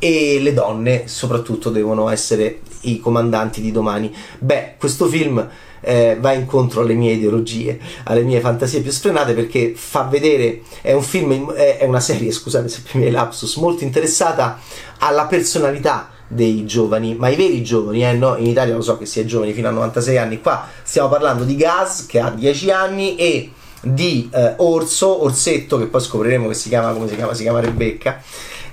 e 0.00 0.40
le 0.40 0.52
donne 0.52 1.06
soprattutto 1.06 1.70
devono 1.70 2.08
essere 2.08 2.58
i 2.80 2.98
comandanti 2.98 3.60
di 3.60 3.70
domani. 3.70 4.12
Beh, 4.40 4.74
questo 4.76 5.06
film 5.06 5.48
eh, 5.80 6.16
va 6.18 6.32
incontro 6.32 6.80
alle 6.80 6.94
mie 6.94 7.12
ideologie, 7.12 7.78
alle 8.02 8.22
mie 8.22 8.40
fantasie 8.40 8.80
più 8.80 8.90
sfrenate 8.90 9.32
perché 9.32 9.74
fa 9.76 10.08
vedere, 10.10 10.62
è 10.82 10.92
un 10.92 11.02
film, 11.02 11.52
è 11.52 11.84
una 11.84 12.00
serie, 12.00 12.32
scusate 12.32 12.68
se 12.68 12.82
per 12.82 13.00
me 13.00 13.06
è 13.06 13.10
lapsus, 13.10 13.58
molto 13.58 13.84
interessata 13.84 14.58
alla 14.98 15.26
personalità 15.26 16.08
dei 16.34 16.66
giovani, 16.66 17.14
ma 17.14 17.28
i 17.28 17.36
veri 17.36 17.62
giovani, 17.62 18.04
eh, 18.04 18.12
no? 18.12 18.36
in 18.36 18.46
Italia 18.46 18.74
lo 18.74 18.82
so 18.82 18.98
che 18.98 19.06
si 19.06 19.20
è 19.20 19.24
giovani 19.24 19.52
fino 19.52 19.68
a 19.68 19.70
96 19.70 20.18
anni, 20.18 20.40
qua 20.40 20.66
stiamo 20.82 21.08
parlando 21.08 21.44
di 21.44 21.54
Gas 21.54 22.06
che 22.06 22.18
ha 22.18 22.30
10 22.30 22.70
anni 22.72 23.16
e 23.16 23.52
di 23.80 24.28
eh, 24.32 24.54
Orso, 24.56 25.22
Orsetto 25.22 25.78
che 25.78 25.86
poi 25.86 26.00
scopriremo 26.00 26.48
che 26.48 26.54
si 26.54 26.68
chiama 26.68 26.92
come 26.92 27.08
si 27.08 27.14
chiama, 27.14 27.34
si 27.34 27.42
chiama 27.42 27.60
Rebecca 27.60 28.20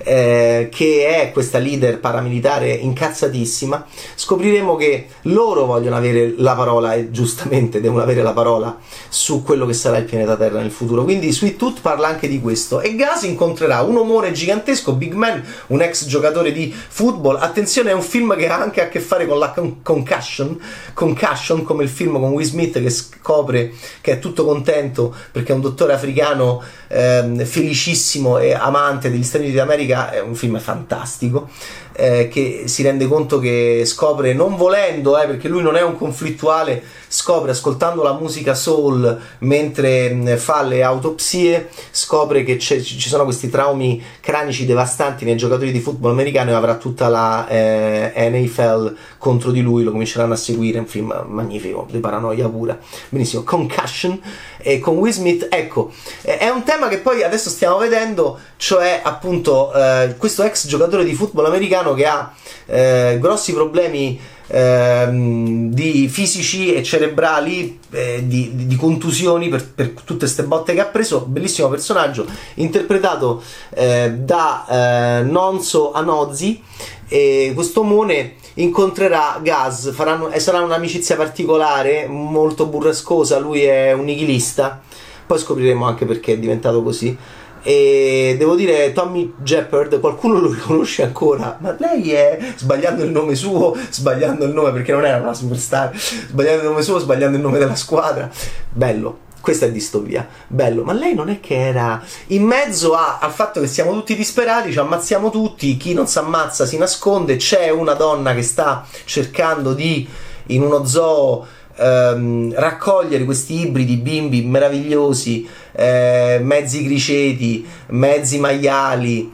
eh, 0.04 0.68
che 0.70 1.06
è 1.06 1.32
questa 1.32 1.58
leader 1.58 1.98
paramilitare 1.98 2.70
incazzatissima, 2.72 3.86
scopriremo 4.14 4.76
che 4.76 5.06
loro 5.22 5.64
vogliono 5.64 5.96
avere 5.96 6.34
la 6.36 6.54
parola 6.54 6.94
e 6.94 7.10
giustamente 7.10 7.80
devono 7.80 8.02
avere 8.02 8.22
la 8.22 8.32
parola 8.32 8.78
su 9.08 9.42
quello 9.42 9.66
che 9.66 9.72
sarà 9.72 9.98
il 9.98 10.04
pianeta 10.04 10.36
Terra 10.36 10.60
nel 10.60 10.70
futuro. 10.70 11.04
Quindi 11.04 11.30
Sweet 11.32 11.56
Tooth 11.56 11.80
parla 11.80 12.08
anche 12.08 12.28
di 12.28 12.40
questo. 12.40 12.80
E 12.80 12.94
Gas 12.94 13.22
incontrerà 13.22 13.82
un 13.82 13.96
omore 13.96 14.32
gigantesco, 14.32 14.94
Big 14.94 15.14
Man, 15.14 15.42
un 15.68 15.82
ex 15.82 16.06
giocatore 16.06 16.52
di 16.52 16.72
football. 16.72 17.36
Attenzione, 17.40 17.90
è 17.90 17.94
un 17.94 18.02
film 18.02 18.36
che 18.36 18.48
ha 18.48 18.60
anche 18.60 18.82
a 18.82 18.88
che 18.88 19.00
fare 19.00 19.26
con 19.26 19.38
la 19.38 19.50
con- 19.50 19.82
concussion, 19.82 20.58
concussion, 20.94 21.62
come 21.62 21.84
il 21.84 21.88
film 21.88 22.18
con 22.18 22.32
Will 22.32 22.46
Smith 22.46 22.80
che 22.80 22.90
scopre 22.90 23.72
che 24.00 24.12
è 24.12 24.18
tutto 24.18 24.44
contento 24.44 25.14
perché 25.30 25.52
è 25.52 25.54
un 25.54 25.60
dottore 25.60 25.92
africano 25.92 26.62
eh, 26.92 27.44
felicissimo 27.46 28.38
e 28.38 28.52
amante 28.52 29.10
degli 29.10 29.24
Stati 29.24 29.44
Uniti 29.44 29.56
d'America. 29.56 30.10
È 30.10 30.20
un 30.20 30.34
film 30.34 30.58
fantastico 30.58 31.48
eh, 31.94 32.28
che 32.28 32.64
si 32.66 32.82
rende 32.82 33.06
conto 33.06 33.38
che 33.38 33.82
scopre, 33.84 34.32
non 34.32 34.56
volendo, 34.56 35.18
eh, 35.18 35.26
perché 35.26 35.48
lui 35.48 35.62
non 35.62 35.76
è 35.76 35.82
un 35.82 35.96
conflittuale, 35.96 36.82
scopre 37.08 37.50
ascoltando 37.50 38.02
la 38.02 38.14
musica 38.14 38.54
soul 38.54 39.20
mentre 39.40 40.12
mh, 40.12 40.36
fa 40.36 40.62
le 40.62 40.82
autopsie, 40.82 41.68
scopre 41.90 42.42
che 42.44 42.58
ci 42.58 42.82
sono 42.82 43.24
questi 43.24 43.50
traumi 43.50 44.02
cranici 44.20 44.64
devastanti 44.64 45.24
nei 45.24 45.36
giocatori 45.36 45.72
di 45.72 45.80
football 45.80 46.12
americano 46.12 46.50
e 46.50 46.54
avrà 46.54 46.76
tutta 46.76 47.08
la 47.08 47.46
eh, 47.48 48.30
NFL 48.30 48.96
contro 49.18 49.50
di 49.50 49.60
lui, 49.60 49.82
lo 49.82 49.90
cominceranno 49.90 50.32
a 50.32 50.36
seguire, 50.36 50.78
un 50.78 50.86
film 50.86 51.24
magnifico, 51.28 51.86
di 51.90 51.98
paranoia 51.98 52.48
pura. 52.48 52.78
Benissimo, 53.08 53.42
Concussion 53.42 54.20
e 54.58 54.78
con 54.78 54.96
Will 54.96 55.12
Smith, 55.12 55.48
ecco, 55.50 55.92
è 56.22 56.48
un 56.48 56.62
tema 56.62 56.88
che 56.88 56.98
poi 56.98 57.22
adesso 57.22 57.50
stiamo 57.50 57.78
vedendo, 57.78 58.38
cioè 58.56 59.00
appunto 59.02 59.72
eh, 59.74 60.14
questo 60.16 60.42
ex 60.44 60.66
giocatore 60.66 61.04
di 61.04 61.14
football 61.14 61.46
americano 61.46 61.81
che 61.94 62.06
ha 62.06 62.32
eh, 62.66 63.18
grossi 63.20 63.52
problemi 63.52 64.18
ehm, 64.46 65.70
di 65.70 66.08
fisici 66.08 66.74
e 66.74 66.82
cerebrali, 66.82 67.80
eh, 67.90 68.22
di, 68.26 68.66
di, 68.66 68.76
contusioni 68.76 69.48
per, 69.48 69.66
per 69.72 69.90
tutte 70.04 70.20
queste 70.20 70.44
botte 70.44 70.74
che 70.74 70.80
ha 70.80 70.86
preso. 70.86 71.24
Bellissimo 71.26 71.68
personaggio, 71.68 72.26
interpretato 72.54 73.42
eh, 73.70 74.12
da 74.12 74.66
eh, 74.68 75.22
Nonso 75.22 75.92
Anozzi. 75.92 76.62
E 77.08 77.52
questo 77.54 77.82
Mone 77.82 78.36
incontrerà 78.54 79.38
Gaz, 79.42 79.92
faranno, 79.92 80.30
sarà 80.38 80.60
un'amicizia 80.60 81.16
particolare, 81.16 82.06
molto 82.06 82.66
burrascosa. 82.66 83.38
Lui 83.38 83.64
è 83.64 83.92
un 83.92 84.04
nichilista, 84.04 84.80
poi 85.26 85.38
scopriremo 85.38 85.84
anche 85.84 86.06
perché 86.06 86.34
è 86.34 86.38
diventato 86.38 86.82
così. 86.82 87.14
E 87.62 88.34
devo 88.38 88.56
dire, 88.56 88.92
Tommy 88.92 89.34
Jeppard, 89.42 90.00
qualcuno 90.00 90.40
lo 90.40 90.50
riconosce 90.52 91.02
ancora, 91.02 91.58
ma 91.60 91.74
lei 91.78 92.12
è 92.12 92.38
sbagliando 92.56 93.04
il 93.04 93.10
nome 93.10 93.34
suo, 93.36 93.76
sbagliando 93.90 94.44
il 94.44 94.52
nome 94.52 94.72
perché 94.72 94.92
non 94.92 95.04
era 95.04 95.18
una 95.18 95.34
superstar, 95.34 95.96
sbagliando 95.96 96.62
il 96.62 96.68
nome 96.68 96.82
suo, 96.82 96.98
sbagliando 96.98 97.36
il 97.36 97.42
nome 97.42 97.58
della 97.58 97.76
squadra. 97.76 98.28
Bello. 98.70 99.30
Questa 99.42 99.66
è 99.66 99.72
distopia, 99.72 100.28
bello, 100.46 100.84
ma 100.84 100.92
lei 100.92 101.14
non 101.14 101.28
è 101.28 101.40
che 101.40 101.56
era 101.56 102.00
in 102.28 102.44
mezzo 102.44 102.94
a, 102.94 103.18
al 103.20 103.32
fatto 103.32 103.60
che 103.60 103.66
siamo 103.66 103.92
tutti 103.92 104.14
disperati, 104.14 104.70
ci 104.70 104.78
ammazziamo 104.78 105.30
tutti, 105.30 105.76
chi 105.76 105.94
non 105.94 106.06
si 106.06 106.18
ammazza 106.18 106.64
si 106.64 106.78
nasconde, 106.78 107.34
c'è 107.34 107.68
una 107.68 107.94
donna 107.94 108.34
che 108.34 108.42
sta 108.42 108.86
cercando 109.04 109.74
di 109.74 110.08
in 110.46 110.62
uno 110.62 110.84
zoo 110.84 111.44
ehm, 111.76 112.54
raccogliere 112.54 113.24
questi 113.24 113.66
ibridi 113.66 113.96
bimbi 113.96 114.42
meravigliosi, 114.42 115.48
eh, 115.72 116.40
mezzi 116.42 116.84
criceti, 116.84 117.66
mezzi 117.88 118.38
maiali, 118.38 119.32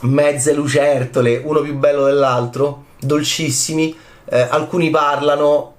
mezze 0.00 0.52
lucertole, 0.52 1.40
uno 1.44 1.60
più 1.60 1.76
bello 1.76 2.04
dell'altro, 2.04 2.84
dolcissimi, 2.98 3.94
eh, 4.24 4.40
alcuni 4.40 4.90
parlano, 4.90 5.74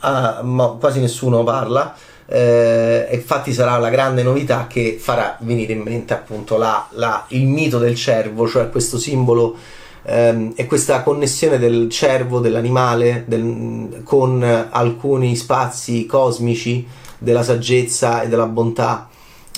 ah, 0.00 0.40
ma 0.42 0.76
quasi 0.78 1.00
nessuno 1.00 1.42
parla. 1.44 1.94
Eh, 2.26 3.08
infatti 3.12 3.52
sarà 3.52 3.76
la 3.76 3.90
grande 3.90 4.22
novità 4.22 4.66
che 4.66 4.96
farà 4.98 5.36
venire 5.40 5.74
in 5.74 5.80
mente 5.82 6.14
appunto 6.14 6.56
la, 6.56 6.86
la, 6.92 7.24
il 7.28 7.46
mito 7.46 7.78
del 7.78 7.94
cervo, 7.94 8.48
cioè 8.48 8.70
questo 8.70 8.98
simbolo 8.98 9.56
e 10.06 10.66
questa 10.66 11.02
connessione 11.02 11.58
del 11.58 11.88
cervo, 11.88 12.40
dell'animale, 12.40 13.24
del, 13.26 14.02
con 14.04 14.42
alcuni 14.42 15.34
spazi 15.34 16.04
cosmici 16.04 16.86
della 17.18 17.42
saggezza 17.42 18.22
e 18.22 18.28
della 18.28 18.46
bontà 18.46 19.08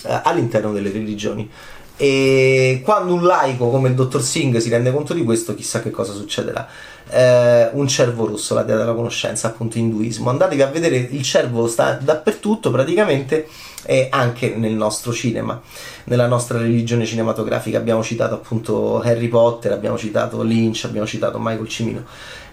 eh, 0.05 0.21
all'interno 0.23 0.73
delle 0.73 0.91
religioni. 0.91 1.51
E 1.97 2.83
quando 2.85 3.15
un 3.15 3.25
laico 3.25 3.71
come 3.71 3.89
il 3.89 3.95
dottor 3.95 4.23
Singh 4.23 4.59
si 4.59 4.69
rende 4.69 4.93
conto 4.93 5.15
di 5.15 5.25
questo, 5.25 5.55
chissà 5.55 5.81
che 5.81 5.91
cosa 5.91 6.13
succederà. 6.13 6.69
Eh, 7.09 7.71
un 7.73 7.87
cervo 7.89 8.27
rosso, 8.27 8.55
la 8.55 8.63
dea 8.63 8.77
della 8.77 8.93
conoscenza, 8.93 9.49
appunto 9.49 9.79
induismo. 9.79 10.29
Andatevi 10.29 10.63
a 10.63 10.67
vedere, 10.67 10.97
il 10.97 11.23
cervo 11.23 11.69
sta 11.69 11.93
dappertutto 11.93 12.71
praticamente 12.71 13.49
e 13.85 14.09
anche 14.11 14.55
nel 14.57 14.73
nostro 14.73 15.13
cinema, 15.13 15.61
nella 16.05 16.27
nostra 16.27 16.59
religione 16.59 17.07
cinematografica. 17.07 17.79
Abbiamo 17.79 18.03
citato 18.03 18.35
appunto 18.35 19.01
Harry 19.01 19.29
Potter, 19.29 19.73
abbiamo 19.73 19.97
citato 19.97 20.43
Lynch, 20.43 20.85
abbiamo 20.85 21.07
citato 21.07 21.39
Michael 21.39 21.69
Cimino 21.69 22.05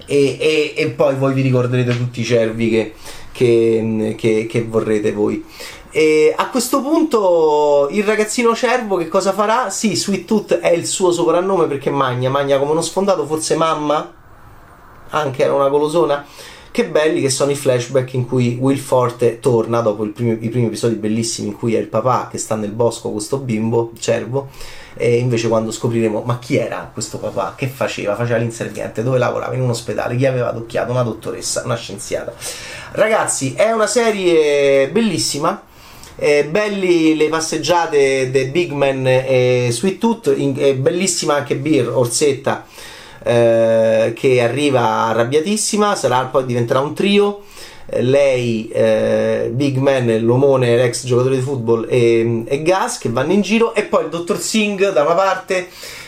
e, 0.05 0.37
e, 0.39 0.73
e 0.75 0.89
poi 0.89 1.15
voi 1.15 1.33
vi 1.33 1.41
ricorderete 1.41 1.95
tutti 1.97 2.21
i 2.21 2.25
cervi 2.25 2.69
che, 2.69 2.93
che, 3.31 4.15
che, 4.17 4.45
che 4.49 4.63
vorrete 4.63 5.11
voi. 5.11 5.43
E 5.95 6.33
a 6.35 6.49
questo 6.49 6.81
punto 6.81 7.87
il 7.91 8.03
ragazzino 8.03 8.55
cervo 8.55 8.95
che 8.97 9.07
cosa 9.07 9.31
farà? 9.31 9.69
Sì, 9.69 9.95
Sweet 9.95 10.25
Tooth 10.25 10.53
è 10.57 10.71
il 10.71 10.87
suo 10.87 11.11
soprannome 11.11 11.67
perché 11.67 11.91
magna, 11.91 12.31
magna 12.31 12.57
come 12.57 12.71
uno 12.71 12.81
sfondato, 12.81 13.27
forse 13.27 13.55
mamma? 13.55 14.11
Anche 15.09 15.43
era 15.43 15.53
una 15.53 15.69
golosona? 15.69 16.25
Che 16.71 16.85
belli 16.87 17.21
che 17.21 17.29
sono 17.29 17.51
i 17.51 17.55
flashback 17.55 18.13
in 18.13 18.25
cui 18.25 18.57
Will 18.59 18.79
Forte 18.79 19.39
torna 19.39 19.81
dopo 19.81 20.03
primo, 20.07 20.31
i 20.31 20.49
primi 20.49 20.65
episodi 20.65 20.95
bellissimi 20.95 21.49
in 21.49 21.55
cui 21.55 21.75
è 21.75 21.79
il 21.79 21.89
papà 21.89 22.27
che 22.31 22.39
sta 22.39 22.55
nel 22.55 22.71
bosco 22.71 23.03
con 23.03 23.11
questo 23.11 23.37
bimbo, 23.37 23.91
cervo, 23.99 24.49
e 24.95 25.17
invece 25.17 25.47
quando 25.47 25.69
scopriremo 25.69 26.23
ma 26.25 26.39
chi 26.39 26.55
era 26.57 26.89
questo 26.91 27.19
papà, 27.19 27.53
che 27.55 27.67
faceva, 27.67 28.15
faceva 28.15 28.39
l'inserviente, 28.39 29.03
dove 29.03 29.19
lavorava, 29.19 29.53
in 29.53 29.61
un 29.61 29.69
ospedale, 29.69 30.15
chi 30.15 30.25
aveva 30.25 30.49
adocchiato, 30.49 30.89
una 30.89 31.03
dottoressa, 31.03 31.61
una 31.65 31.75
scienziata. 31.75 32.33
Ragazzi, 32.93 33.53
è 33.53 33.71
una 33.71 33.85
serie 33.85 34.89
bellissima 34.89 35.69
eh, 36.15 36.45
belli 36.45 37.15
le 37.15 37.29
passeggiate 37.29 38.29
dei 38.31 38.45
Big 38.45 38.71
Man 38.71 39.05
e 39.07 39.69
Sweet 39.71 39.97
Tooth, 39.97 40.33
in, 40.35 40.55
è 40.57 40.75
bellissima 40.75 41.35
anche 41.35 41.55
Beer, 41.55 41.89
Orsetta, 41.89 42.65
eh, 43.23 44.13
che 44.15 44.41
arriva 44.41 44.81
arrabbiatissima, 45.07 45.95
sarà, 45.95 46.25
poi 46.25 46.45
diventerà 46.45 46.79
un 46.79 46.93
trio. 46.93 47.41
Eh, 47.85 48.01
lei, 48.01 48.69
eh, 48.69 49.49
Big 49.51 49.77
Man, 49.77 50.19
l'omone, 50.21 50.75
l'ex 50.75 51.05
giocatore 51.05 51.35
di 51.35 51.41
football 51.41 51.87
e, 51.89 52.43
e, 52.45 52.61
Gas 52.61 52.97
che 52.97 53.09
vanno 53.09 53.33
in 53.33 53.41
giro, 53.41 53.73
e 53.73 53.83
poi 53.83 54.03
il 54.03 54.09
dottor 54.09 54.39
Singh 54.39 54.91
da 54.91 55.03
una 55.03 55.15
parte, 55.15 55.67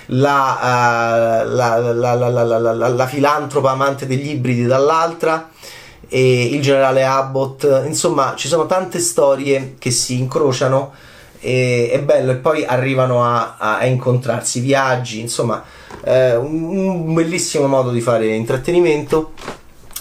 la, 0.09 1.41
uh, 1.43 1.50
la, 1.50 2.13
la, 2.13 2.88
la 2.89 3.07
filantropa 3.07 3.71
amante 3.71 4.05
degli 4.05 4.29
ibridi 4.29 4.65
dall'altra 4.65 5.50
e 5.50 5.84
il 6.09 6.62
generale 6.62 7.03
Abbott, 7.03 7.83
insomma 7.85 8.33
ci 8.35 8.47
sono 8.47 8.65
tante 8.65 9.00
storie 9.00 9.75
che 9.79 9.91
si 9.91 10.17
incrociano 10.19 10.93
e 11.39 11.89
è 11.91 12.01
bello 12.01 12.31
e 12.31 12.35
poi 12.35 12.65
arrivano 12.65 13.24
a, 13.24 13.57
a 13.57 13.85
incontrarsi, 13.85 14.59
viaggi, 14.59 15.19
insomma 15.19 15.63
eh, 16.03 16.35
un, 16.35 17.13
bellissimo 17.13 17.67
modo 17.67 17.91
di 17.91 18.01
fare 18.01 18.27
intrattenimento. 18.27 19.33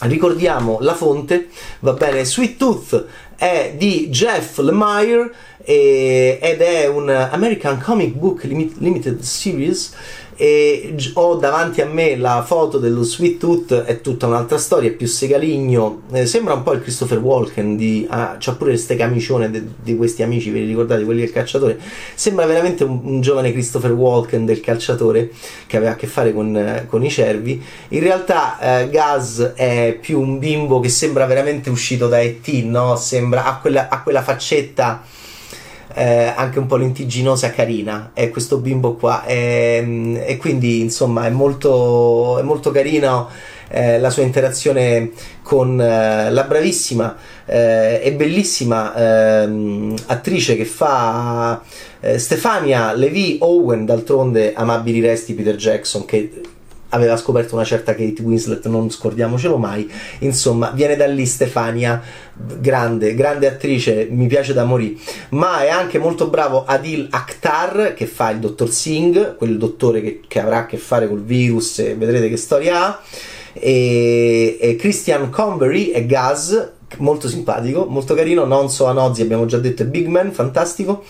Ricordiamo 0.00 0.78
la 0.80 0.94
fonte, 0.94 1.48
va 1.80 1.92
bene, 1.92 2.24
Sweet 2.24 2.56
Tooth 2.56 3.06
è 3.36 3.74
di 3.76 4.08
Jeff 4.10 4.58
Lemire 4.58 5.32
ed 5.64 6.60
è 6.60 6.86
un 6.86 7.08
American 7.08 7.80
Comic 7.80 8.14
Book 8.14 8.42
Limited 8.44 9.20
Series 9.20 9.94
e 10.36 10.94
ho 11.14 11.36
davanti 11.36 11.80
a 11.80 11.86
me 11.86 12.16
la 12.16 12.42
foto 12.46 12.78
dello 12.78 13.02
Sweet 13.02 13.38
Tooth 13.38 13.74
è 13.82 14.00
tutta 14.00 14.26
un'altra 14.26 14.58
storia, 14.58 14.90
è 14.90 14.92
più 14.92 15.06
segaligno 15.06 16.02
eh, 16.12 16.26
sembra 16.26 16.54
un 16.54 16.62
po' 16.62 16.72
il 16.72 16.82
Christopher 16.82 17.18
Walken 17.18 17.76
di, 17.76 18.06
ah, 18.08 18.36
c'ha 18.38 18.54
pure 18.54 18.70
queste 18.70 18.96
camicione 18.96 19.50
de, 19.50 19.62
di 19.82 19.96
questi 19.96 20.22
amici, 20.22 20.50
ve 20.50 20.60
li 20.60 20.66
ricordate, 20.66 21.04
quelli 21.04 21.20
del 21.20 21.32
calciatore 21.32 21.78
sembra 22.14 22.46
veramente 22.46 22.84
un, 22.84 23.00
un, 23.02 23.20
giovane 23.20 23.52
Christopher 23.52 23.92
Walken 23.92 24.44
del 24.44 24.60
calciatore 24.60 25.30
che 25.66 25.76
aveva 25.76 25.92
a 25.92 25.96
che 25.96 26.06
fare 26.06 26.32
con, 26.32 26.56
eh, 26.56 26.86
con 26.88 27.04
i 27.04 27.10
cervi 27.10 27.62
in 27.88 28.00
realtà 28.00 28.80
eh, 28.80 28.90
Gaz 28.90 29.52
è 29.54 29.96
più 30.00 30.20
un 30.20 30.38
bimbo 30.38 30.80
che 30.80 30.88
sembra 30.88 31.26
veramente 31.26 31.70
uscito 31.70 32.08
da 32.08 32.20
E.T., 32.20 32.48
no? 32.64 32.96
sembra, 32.96 33.44
ha 33.44 33.58
quella, 33.58 33.88
ha 33.88 34.02
quella 34.02 34.22
faccetta 34.22 35.02
eh, 35.94 36.32
anche 36.34 36.58
un 36.58 36.66
po' 36.66 36.76
lentiginosa, 36.76 37.50
carina. 37.50 38.10
È 38.12 38.28
questo 38.30 38.58
bimbo 38.58 38.94
qua. 38.94 39.24
E, 39.24 40.22
e 40.26 40.36
quindi, 40.36 40.80
insomma, 40.80 41.26
è 41.26 41.30
molto, 41.30 42.38
è 42.38 42.42
molto 42.42 42.70
carino. 42.70 43.28
Eh, 43.68 43.98
la 43.98 44.10
sua 44.10 44.22
interazione 44.22 45.10
con 45.42 45.80
eh, 45.80 46.30
la 46.30 46.44
bravissima 46.44 47.16
eh, 47.46 48.00
e 48.04 48.12
bellissima 48.12 48.94
ehm, 49.42 49.94
attrice 50.06 50.54
che 50.54 50.66
fa 50.66 51.60
eh, 52.00 52.18
Stefania 52.18 52.92
Levi 52.92 53.38
Owen, 53.40 53.84
d'altronde 53.84 54.52
amabili 54.54 55.00
resti 55.00 55.32
Peter 55.32 55.56
Jackson, 55.56 56.04
che 56.04 56.42
aveva 56.94 57.16
scoperto 57.16 57.54
una 57.54 57.64
certa 57.64 57.94
Kate 57.94 58.22
Winslet, 58.22 58.66
non 58.66 58.90
scordiamocelo 58.90 59.56
mai. 59.56 59.90
Insomma, 60.20 60.70
viene 60.70 60.96
da 60.96 61.06
lì 61.06 61.26
Stefania, 61.26 62.00
grande, 62.60 63.14
grande 63.14 63.48
attrice, 63.48 64.06
mi 64.10 64.26
piace 64.26 64.52
da 64.52 64.64
morire. 64.64 64.96
Ma 65.30 65.62
è 65.62 65.68
anche 65.68 65.98
molto 65.98 66.28
bravo 66.28 66.64
Adil 66.64 67.08
Akhtar, 67.10 67.94
che 67.94 68.06
fa 68.06 68.30
il 68.30 68.38
dottor 68.38 68.70
Singh, 68.70 69.36
quel 69.36 69.58
dottore 69.58 70.00
che, 70.00 70.20
che 70.26 70.40
avrà 70.40 70.58
a 70.58 70.66
che 70.66 70.76
fare 70.76 71.08
col 71.08 71.22
virus, 71.22 71.80
e 71.80 71.94
vedrete 71.96 72.28
che 72.28 72.36
storia 72.36 72.86
ha. 72.86 73.02
E, 73.52 74.56
e 74.60 74.76
Christian 74.76 75.30
Convery 75.30 75.90
è 75.90 76.06
Gaz, 76.06 76.70
molto 76.98 77.28
simpatico, 77.28 77.86
molto 77.86 78.14
carino. 78.14 78.44
Nonso 78.44 78.86
Anozzi, 78.86 79.22
abbiamo 79.22 79.46
già 79.46 79.58
detto, 79.58 79.82
è 79.82 79.86
Big 79.86 80.06
Man, 80.06 80.32
fantastico. 80.32 81.04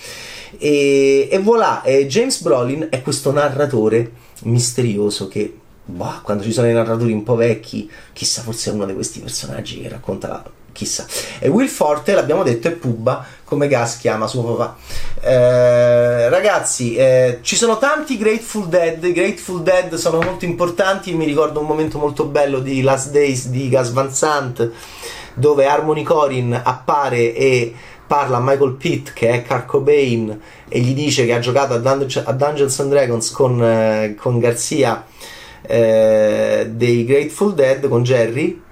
E, 0.58 1.28
e 1.30 1.38
voilà, 1.38 1.82
e 1.82 2.06
James 2.06 2.40
Brolin 2.40 2.86
è 2.90 3.02
questo 3.02 3.32
narratore 3.32 4.12
misterioso 4.44 5.28
che 5.28 5.52
Boh, 5.86 6.20
quando 6.22 6.42
ci 6.42 6.52
sono 6.52 6.68
i 6.68 6.72
narratori 6.72 7.12
un 7.12 7.22
po' 7.22 7.34
vecchi, 7.34 7.90
chissà, 8.12 8.42
forse 8.42 8.70
è 8.70 8.72
uno 8.72 8.86
di 8.86 8.94
questi 8.94 9.20
personaggi 9.20 9.82
che 9.82 9.88
racconta 9.88 10.42
chissà. 10.74 11.06
E 11.38 11.48
Will 11.48 11.68
Forte, 11.68 12.12
l'abbiamo 12.12 12.42
detto, 12.42 12.68
è 12.68 12.72
Pubba, 12.72 13.24
come 13.44 13.68
Gas 13.68 13.98
chiama 13.98 14.26
suo 14.26 14.42
papà. 14.54 14.76
Eh, 15.20 16.28
ragazzi, 16.28 16.96
eh, 16.96 17.38
ci 17.40 17.56
sono 17.56 17.78
tanti 17.78 18.18
Grateful 18.18 18.66
Dead. 18.68 19.02
I 19.02 19.12
Grateful 19.12 19.62
Dead 19.62 19.94
sono 19.94 20.20
molto 20.20 20.44
importanti. 20.44 21.14
Mi 21.14 21.24
ricordo 21.24 21.60
un 21.60 21.66
momento 21.66 21.98
molto 21.98 22.26
bello 22.26 22.58
di 22.58 22.82
Last 22.82 23.10
Days 23.10 23.48
di 23.48 23.68
Gas 23.68 23.92
Van 23.92 24.12
Sant, 24.12 24.70
dove 25.34 25.66
Harmony 25.66 26.02
Corin 26.02 26.60
appare 26.62 27.34
e 27.34 27.74
parla 28.06 28.36
a 28.38 28.40
Michael 28.40 28.72
Pitt, 28.72 29.12
che 29.12 29.30
è 29.30 29.42
Carl 29.42 29.64
Cobain, 29.64 30.40
e 30.68 30.80
gli 30.80 30.94
dice 30.94 31.24
che 31.24 31.34
ha 31.34 31.38
giocato 31.38 31.74
a, 31.74 31.78
Dun- 31.78 32.22
a 32.24 32.32
Dungeons 32.32 32.80
and 32.80 32.90
Dragons 32.90 33.30
con, 33.30 33.62
eh, 33.62 34.14
con 34.18 34.38
Garzia 34.38 35.04
eh, 35.66 36.70
dei 36.70 37.04
Grateful 37.04 37.54
Dead 37.54 37.88
con 37.88 38.02
Jerry. 38.02 38.62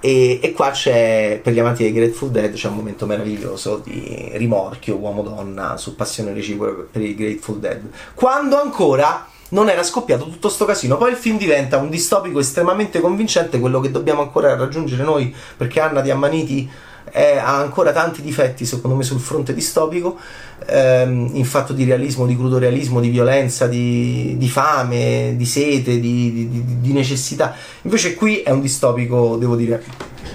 E, 0.00 0.38
e, 0.40 0.52
qua 0.52 0.70
c'è 0.70 1.40
per 1.42 1.52
gli 1.52 1.58
amanti 1.58 1.82
dei 1.82 1.92
Grateful 1.92 2.30
Dead 2.30 2.52
c'è 2.52 2.68
un 2.68 2.76
momento 2.76 3.04
meraviglioso 3.04 3.80
di 3.82 4.30
rimorchio 4.34 4.94
uomo-donna 4.94 5.76
su 5.76 5.96
passione 5.96 6.32
reciproca 6.32 6.86
per 6.90 7.02
i 7.02 7.14
Grateful 7.16 7.58
Dead. 7.58 7.82
Quando 8.14 8.60
ancora 8.60 9.26
non 9.50 9.68
era 9.68 9.82
scoppiato 9.82 10.24
tutto 10.24 10.48
sto 10.48 10.64
casino. 10.64 10.96
Poi 10.96 11.10
il 11.10 11.16
film 11.16 11.38
diventa 11.38 11.78
un 11.78 11.88
distopico 11.88 12.38
estremamente 12.38 13.00
convincente 13.00 13.58
quello 13.58 13.80
che 13.80 13.90
dobbiamo 13.90 14.22
ancora 14.22 14.54
raggiungere 14.56 15.02
noi 15.02 15.34
perché 15.56 15.80
Anna 15.80 16.00
di 16.00 16.10
Ammaniti 16.10 16.68
è, 17.10 17.36
ha 17.36 17.56
ancora 17.58 17.92
tanti 17.92 18.22
difetti 18.22 18.64
secondo 18.64 18.96
me 18.96 19.02
sul 19.02 19.20
fronte 19.20 19.54
distopico 19.54 20.18
ehm, 20.66 21.30
in 21.32 21.44
fatto 21.44 21.72
di 21.72 21.84
realismo, 21.84 22.26
di 22.26 22.36
crudo 22.36 22.58
realismo, 22.58 23.00
di 23.00 23.08
violenza, 23.08 23.66
di, 23.66 24.36
di 24.36 24.48
fame, 24.48 25.34
di 25.36 25.46
sete, 25.46 26.00
di, 26.00 26.48
di, 26.48 26.64
di, 26.80 26.92
necessità. 26.92 27.54
Invece 27.82 28.14
qui 28.14 28.42
è 28.42 28.50
un 28.50 28.60
distopico 28.60 29.36
devo 29.36 29.56
dire 29.56 29.82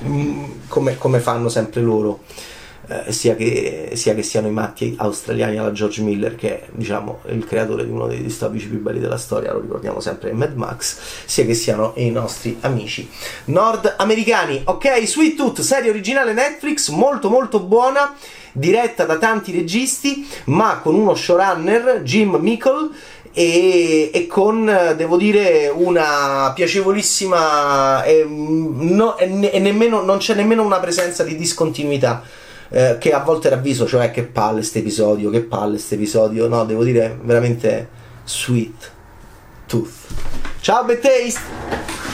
mm, 0.05 0.43
come, 0.67 0.97
come 0.97 1.19
fanno 1.19 1.49
sempre 1.49 1.81
loro 1.81 2.21
eh, 2.85 3.13
sia, 3.13 3.35
che, 3.35 3.91
sia, 3.93 4.13
che, 4.13 4.23
siano 4.23 4.47
i 4.47 4.51
matti 4.51 4.93
australiani 4.97 5.57
alla 5.57 5.71
George 5.71 6.01
Miller, 6.01 6.35
che 6.35 6.63
è 6.63 6.67
diciamo, 6.71 7.21
il 7.27 7.45
creatore 7.45 7.85
di 7.85 7.91
uno 7.91 8.07
dei 8.07 8.21
distopici 8.21 8.67
più 8.67 8.81
belli 8.81 8.99
della 8.99 9.17
storia, 9.17 9.53
lo 9.53 9.61
ricordiamo 9.61 10.01
sempre 10.01 10.33
Mad 10.33 10.55
Max, 10.55 10.97
sia 11.23 11.45
che 11.45 11.53
siano 11.53 11.93
i 11.95 12.09
nostri 12.09 12.57
amici 12.59 13.09
nordamericani. 13.45 14.63
Ok, 14.65 15.05
Sweet 15.05 15.35
Tooth, 15.37 15.61
serie 15.61 15.91
originale 15.91 16.33
Netflix, 16.33 16.89
molto 16.89 17.29
molto 17.29 17.61
buona, 17.61 18.15
diretta 18.51 19.05
da 19.05 19.17
tanti 19.17 19.53
registi, 19.53 20.27
ma 20.45 20.79
con 20.83 20.95
uno 20.95 21.15
showrunner, 21.15 22.01
Jim 22.03 22.35
Mickle. 22.35 22.89
E, 23.35 24.11
e, 24.13 24.27
con, 24.27 24.93
devo 24.95 25.17
dire, 25.17 25.71
una 25.73 26.51
piacevolissima 26.53 28.03
e, 28.03 28.23
no, 28.27 29.17
e, 29.17 29.49
e 29.51 29.57
nemmeno, 29.57 30.03
non 30.03 30.19
c'è 30.19 30.35
nemmeno 30.35 30.63
una 30.63 30.79
presenza 30.79 31.23
di 31.23 31.35
discontinuità 31.35 32.21
eh, 32.73 32.97
che 32.99 33.13
a 33.13 33.19
volte 33.19 33.49
ravviso, 33.49 33.85
cioè 33.85 34.09
che 34.09 34.23
palle 34.23 34.55
questo 34.55 34.79
episodio, 34.79 35.29
che 35.29 35.41
palle 35.41 35.73
questo 35.73 35.93
episodio, 35.93 36.47
no, 36.47 36.65
devo 36.65 36.83
dire 36.83 37.15
veramente 37.21 37.87
sweet 38.23 38.91
tooth. 39.67 39.91
Ciao 40.59 40.83
Taste! 40.99 42.12